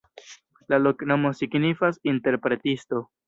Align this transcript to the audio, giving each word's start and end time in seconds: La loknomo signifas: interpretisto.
La 0.73 0.79
loknomo 0.85 1.31
signifas: 1.41 2.01
interpretisto. 2.13 3.05